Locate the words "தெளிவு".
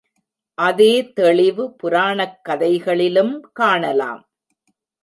1.11-1.75